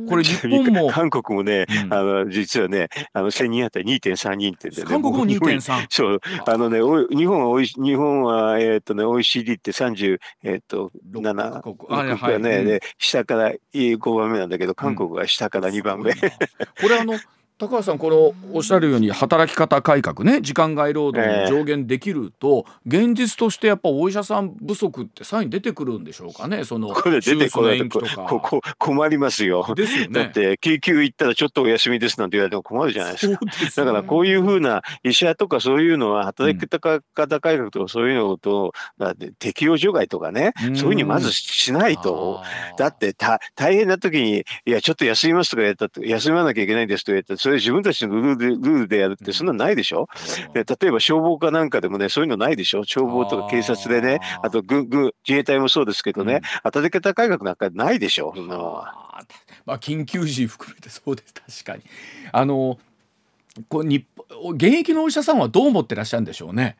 [0.08, 6.58] これ日本も韓国もね、うん、あの実はねあの1000人あたり2.3人ってね韓国も2.3そうあ。
[6.58, 6.80] のね
[7.16, 11.76] 日本はおい日本はえー、っとね OECD って30えー、っと7国。
[11.90, 16.28] はね、はい、下から5番目なんだけど韓国は下から2番目、うん、こ
[16.90, 17.14] れあの
[17.58, 29.66] 高橋さんこのおっしゃるように働き方改革ね時間外労働に上限できると、えー、現実としてやっぱお医者さん不足ってサイン出てくるんでしょうかねそのこれ出てこないとここ困りますよ。
[29.76, 36.80] ですよ、ね、だって救急行ったらちょっとお休みですなんて言われても困るじゃないですか、ね、だからこういうふうな医者とかそういうのは働き方
[37.40, 42.42] 改革とかそういうのと、うん、適用除外とかねそういうふうにまずしないと。
[42.78, 43.14] だって
[43.56, 50.08] 大変な時にいやちょっと休みますとかやった休まなきゃいけないんですと言ったらそれ自分たちのルールでルールでやるってそんなないでしょ、
[50.48, 52.86] うん、例えば消防課なんかでもねそういうのないでしょ？
[52.86, 58.32] 消防とか警察でねあと軍軍自衛隊もそうですけどね、うん、働き方改革なんかないでしょ？
[58.34, 59.26] そんなのは。
[59.66, 61.92] まあ緊急時含めてそうです確かに。
[62.32, 62.80] あの
[63.68, 64.06] こう日
[64.54, 66.78] 現役のお医者さんはどう思ってらっしゃるんでしょうね？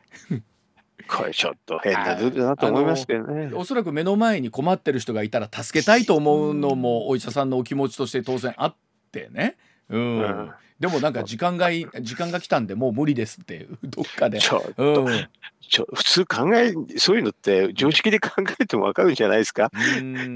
[1.06, 3.50] これちょっと変なルールだなと思いますけどね。
[3.54, 8.74] おそらく目の前に困ってる人がいたら助けたいと思うのもお医者さんのお気持ちとして当然あっ
[9.12, 9.56] てね。
[9.88, 14.38] うん、うん、でもなんか時間がい時間が来たんでもう無理ですって どっかで。
[14.38, 15.28] ちょっと、うん、
[15.60, 19.70] ちょ普通考えそういうのって常識で考えても分かるんじゃないですか？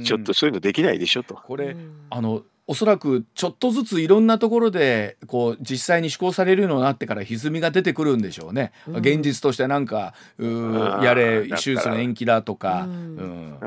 [0.05, 1.35] ちょっとそういうのできないでしょと。
[1.35, 1.77] これ
[2.11, 13.59] あのおそらくちょっとずついろんなところでこう実際に施行されるようになってから歪みが出てくるんでしょうね、うん、現実としてなんかやれ手術の延期だとか、うん、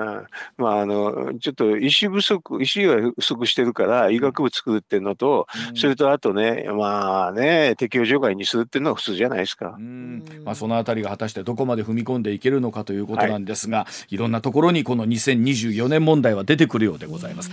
[0.57, 9.79] まああのちょっと医師不足医師が不足してるから医学部作るっていうのと、うん、それとあとねまあね適用除外にするっていうのは普通じゃないですか、
[10.43, 17.49] まあ、そのあたりが果たしてどこまで踏み込んでいけるのかということなんですが、はい、いろんなところにこの2024年問題は出てくるようでございます。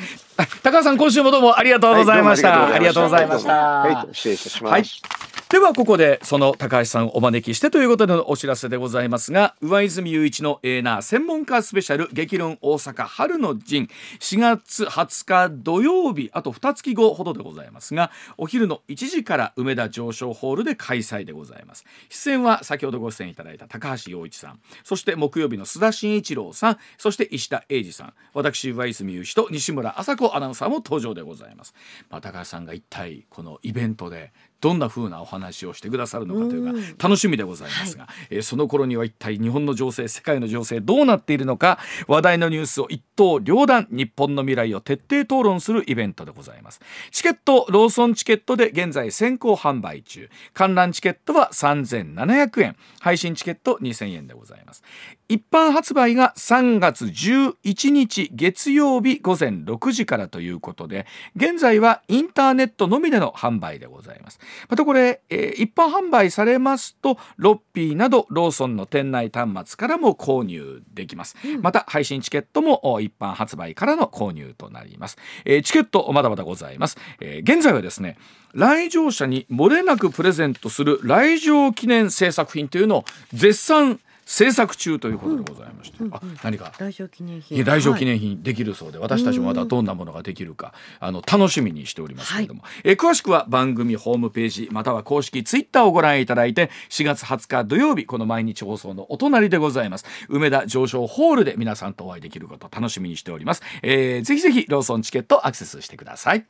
[0.62, 2.74] 高橋さん今週もどうもありがとうございました。
[2.74, 3.52] ありがとうございました。
[3.52, 4.72] はい、失礼いたします。
[4.72, 13.88] はいではここでその高橋さんをお招きしてということでのお知らせでございますが上泉雄一のエーナー専門家スペシャル激論大阪春の陣
[14.20, 31.74] 4月20日土曜日あと2月後ほどでございますがお昼の1時から梅田上昇ホールで開催でございます出演は先ほどご出演いただいた高橋洋一さんそして木曜日の須田慎一郎さんそして石田英二さん私上泉雄一と西村麻子アナウンサーも登場でございます、ございます。
[32.10, 46.80] まあ、高橋さんが一体このイベントでどんな風なお話をしてくださるのかというか楽しみでございますが、はい、えー、その頃には一体日本の情勢世界の情勢どうなっているのか話題のニュースを一刀両断日本の未来を徹底討論するイベントでございます。
[47.10, 50.28] チケットローソンチケットで現在先行販売中。
[50.54, 54.82] 観覧チケットは3700円配信チケット2000円でございます。
[55.28, 78.16] 一般発売が3月11日月曜日午前6時からということで現在はインターネットのみでの販売でございますまたこれ、えー、一般販売されますとロッピーなどローソンの店内端末からも購入できます、うん、また配信チケットも一般発売からの購入となります、えー、チケットまだまだございます、えー、現在はですね
[78.54, 86.70] 来場者に漏れなくプレゼントする来場記念制作品というのを絶賛制作中ということでございまして、うんうん、あ何か。
[86.78, 87.64] 来場記念品。
[87.64, 100.04] 来場記念品できるそうで、はい、私たちもまだどんなものができるかあの楽しみにしておりますけれども、はい、え詳しくは番組ホームページまたは公式ツイッターをご覧いただいて4月20日土曜日この毎日放送のお隣でございます。
[100.28, 106.44] 梅田上昇ホールで皆さんとお会いできること楽しみにしております、えー、ぜひぜひローソンチケットアクセスしてください。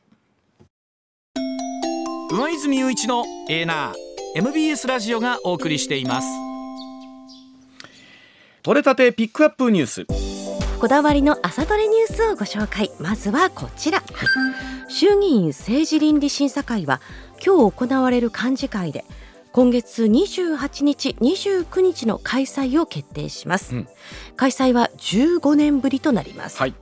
[2.31, 6.48] 上泉雄一のエーナー MBS ラジオがお送りしています
[8.63, 10.07] 取れたてピックアップニュース。
[10.81, 12.91] こだわりの朝トレニュースをご紹介。
[13.01, 14.03] まずはこちら、
[14.89, 17.01] 衆議院政治倫理審査会は
[17.45, 19.05] 今日行われる幹事会で
[19.53, 23.89] 今月28日29日の開催を決定します、うん、
[24.37, 26.75] 開催は15年ぶりとなります、はい。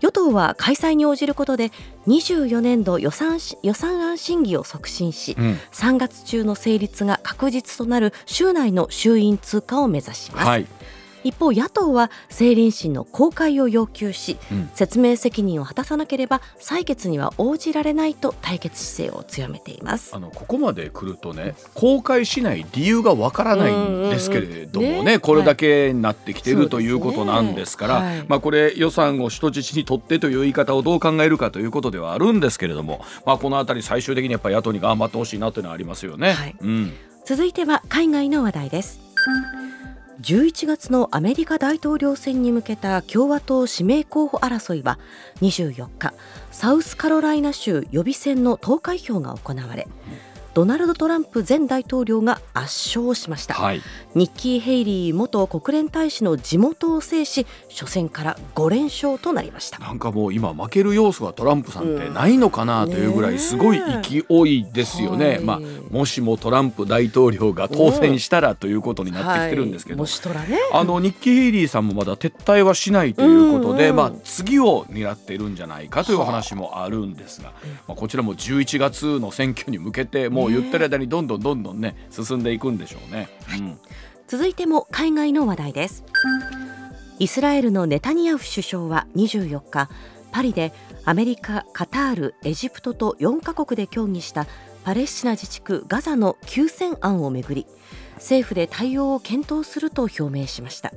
[0.00, 1.70] 与党は開催に応じることで
[2.06, 10.66] 24年度予算予算案審議を促進し、うん、3月中の成立が確実となる週内の衆院通過を目指します、はい
[11.26, 20.14] 一方野党は政倫審の公開を要求し、うん、説明責任を果たさなければ採決には応じられないと対決姿勢を強めています。
[20.14, 36.32] あのここまで来るとね公開しない理由がわからないんですけれどもね、ね、これだけなってきてる、はい、ということなんですから、はい、まあ、これ予算を人質にとってという言い方をどう考えるかということではあるんですけれども、まあ、この辺り最終的にやっぱり野党に頑張ってほしいなというのはありますよね。
[36.32, 36.92] はい、うん、
[37.24, 39.00] 続いては海外の話題です。
[40.20, 44.98] 11月のアメリカ大統領選に向けた共和党指名候補争いは
[45.42, 46.14] 24日
[46.50, 49.86] サウスカロライナ州予備選の投開票が行われ
[50.56, 53.82] ドナルド・トランプ前大統領が圧勝しました、はい、
[54.14, 59.78] ニッキー・ヘイリー元国連大使の地元を制し初戦から5連勝となりました。
[59.80, 70.50] なんかもう今負ける要素はトランプさんってないのかなというぐらいすごい勢いですよね、ねまあ、もしもトランプ大統領が当選したらということになってきてるんですけど、はい。
[70.50, 77.52] ね、あのニッキー・ヘイリーさんもまだ撤退はしないということで、まあ、次を狙っているんじゃないかという話もあるんですが、
[77.86, 83.28] まあ、こちらも11月の選挙に向けてもうう言ってる間にどんどんどんどんね進んでいくんでしょうね、
[83.58, 83.78] うん、
[84.26, 86.04] 続いても海外の話題です。
[87.18, 89.88] イスラエルのネタニヤフ首相は24日
[90.32, 90.74] パリで
[91.06, 94.46] アメリカ、カタール、エジプトと4カ国で協議した
[94.84, 97.66] パレスチナ自治区ガザの休戦案をめぐり
[98.16, 100.92] 政府で対応を検討すると表明しました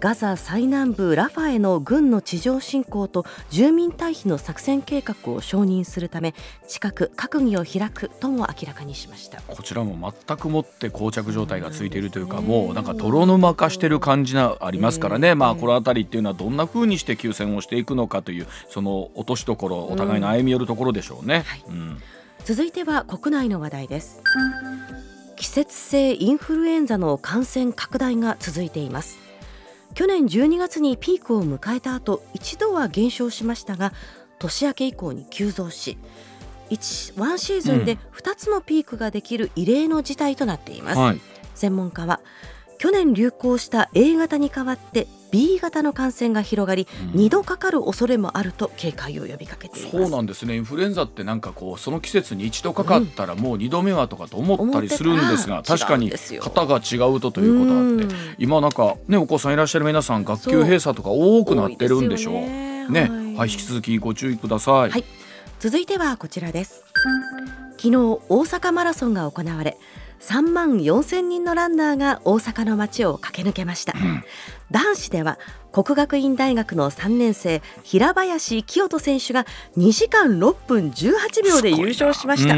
[0.00, 6.34] ガザ最南部ラファへの軍の地上侵攻と住民退避の作戦計画を承認するため
[6.66, 9.42] 近く閣議を開くとも明らかにしました。
[9.42, 21.98] こちらも全くもって膠着状態がついているというか、もうなんか泥沼化してる感じがありますからね、まあこの辺りっていうのはどんなふうにして休戦をしていくのかというその落としどころお互いの歩み寄るところでしょうね、うん、
[22.44, 24.22] 続いては国内の話題です。
[25.36, 29.29] 季節性インフルエンザの感染拡大が続いています
[29.94, 33.92] 去年12月にピークを迎えた後一度は減少しましたが
[34.38, 35.98] 年明け以降に急増し
[36.70, 41.20] 1ワンシーズンで2つのピークができる異例の事態となっています、はい、
[41.54, 42.20] 専門家は
[42.78, 49.96] 去年流行した A 型に代わって B 型の感染が広がり、うん、2度かかる恐れもあると警戒を呼びかけています。
[49.98, 50.56] そうなんですね。
[50.56, 62.34] インフルエンザってなんかこうその季節に一度かかったらもう2度目はとかと思ったりするんですが、うん、確かに型が違うとということあって、今なんかねお子さんいらっしゃる皆さん学級閉鎖とか多くなってるんでしょう。
[62.34, 65.04] ね、ね、はい、引き続きご注意ください、はい、
[65.58, 66.84] 続いてはこちらです。
[67.78, 69.78] 昨日大阪マラソンが行われ
[70.20, 74.22] 3万4千人のランナーが大阪の街を駆け抜けました、うん、
[74.70, 75.38] 男子では
[75.72, 79.46] 国学院大学の3年生平林清人選手が
[79.76, 82.54] 2時間6分18秒で優勝しました、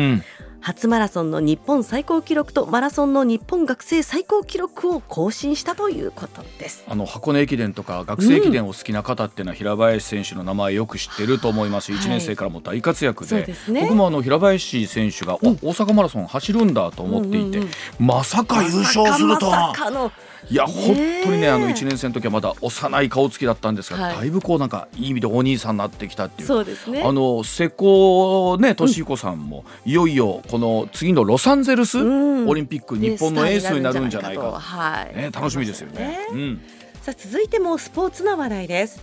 [0.63, 6.85] 初マラソンの日本最高記録とマラソンの日本学生最高記録を更新したということです。
[6.89, 13.43] あの箱根駅伝とか学生駅伝を好きな方っていうのは平林選手の名前よく知ってると思います、1年生からも大活躍で。
[13.43, 17.63] でね、僕もあの平林選手が、うん、大阪マラソン走るんだと思っていて、うんうん
[18.01, 19.75] うん、まさか優勝するとは。
[19.91, 20.13] ま
[20.51, 26.49] いや本当にねあの1年生の時はまだ幼い顔つきだったんですが、はい、だいぶこうなんかいい意味でお兄さんになってきたっていう。
[26.49, 27.03] そうですね。
[27.03, 36.19] あの瀬古ね俊彦さんも、いよいよこの次のロサンゼルスオリンピック、日本のエースになるんじゃないかはい、ね、楽しみですよね。
[36.31, 36.61] うん、
[37.01, 39.03] さあ続いてもスポーツの話題です。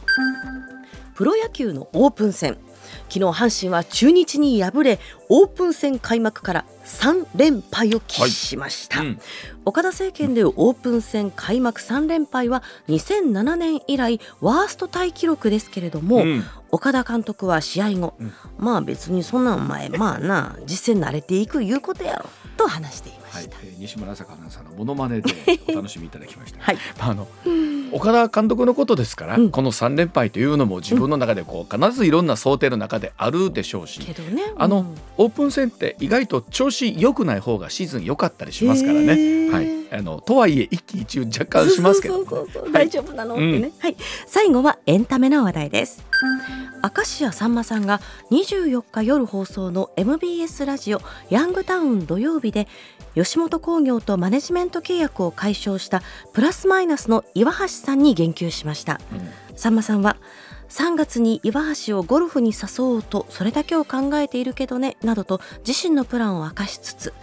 [1.15, 2.59] プロ野球のオープン戦
[3.09, 4.99] 昨日阪神は中日に敗れ
[5.29, 9.07] オープン戦開幕から3連敗を喫しました、はい。
[9.07, 9.19] うん、
[9.65, 22.25] 岡田政権でオープン戦開幕3連敗は2007年以来ワーストタイ記録ですけれども、うん、岡田監督は試合後、うん、まあ別にそんなん前まあな実践慣れていくいうことやろ
[22.57, 25.31] と話していました、はいえー、西村坂アナウンサーのモノマネで
[25.69, 27.27] お楽しみいただきました、はい、あの
[27.91, 34.01] 岡田監督のことですから、うん、この3連敗というのも自分の中でこう必ずいろんな想定の中であるでしょうし、
[34.57, 39.49] あのオープン戦って意外と調子良くない方がシーズン良かったりしますからね。
[39.49, 42.23] はい、あのとはいえ一喜一憂若干しますけど、
[42.71, 43.95] 大丈夫なの、ってね、はい、
[44.27, 46.08] 最後はエンタメの話題です。
[46.21, 48.01] 明石家さんまさんが
[48.31, 52.67] 24日夜放送の MBS ラジオヤングタウン土曜日で
[53.15, 56.01] 吉本興業とマネジメント契約を解消した
[56.33, 58.99] プラスマイナスの岩橋さんに言及しました、
[59.49, 60.17] うん、さんまさんは
[60.69, 67.13] 3月に岩橋をゴルフに誘おうとそれだけを考えているけどねなどと自身のプランを明かしつつ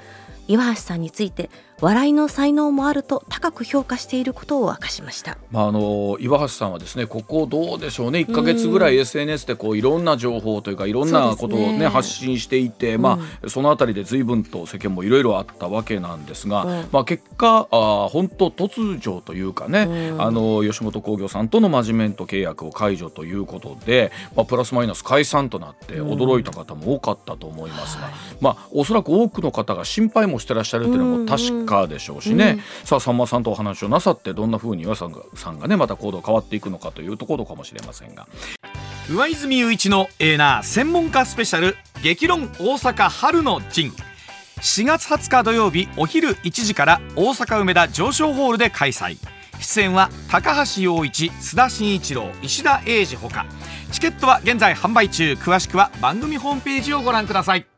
[0.49, 1.51] 岩橋さんについて
[1.81, 8.21] 笑いの才能もあると高く評価していることを明かしました、まあ、あの岩橋さんはですねここどうでしょうね。
[8.21, 38.27] 1か月ぐらい SNS でこういろんな情報というかいろんなことをね、ね発信していて、まあ、そのあたりで随分と世間もいろいろあったわけなんですが、うん、まあ、結果あ本当突如というかね、うん、あの吉本興業さんとのマジメント契約を解除ということで、まあ、プラスマイナス解散となって驚いた方も多かったと思いますが、うん、まあ、おそらく多くの方が心配もしてらっしゃるというのも確かでしょうしね、ね、さあさんまさんとお話をなさってどんなふうに岩さんがさんがねまた行動変わっていくのかというところかもしれませんが。
[39.09, 43.93] 上泉雄一のエーナー専門家スペシャル激論大阪春の陣。
[44.61, 49.19] 4月20日土曜日お昼1時から大阪梅田上昇ホールで開催。
[49.61, 53.47] 出演は高橋陽一須田慎一郎石田英二ほか。
[53.93, 55.35] チケットは現在販売中。
[55.35, 57.76] 詳しくは番組ホームページをご覧ください